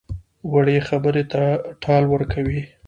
وړې 0.51 0.77
خبرې 0.87 1.23
ته 1.31 1.43
ټال 1.81 2.03
ورکوي. 2.13 2.61